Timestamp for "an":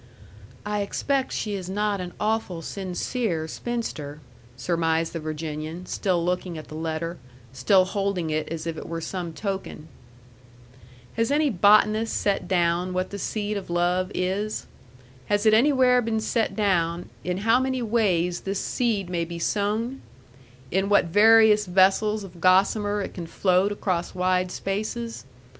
2.01-2.13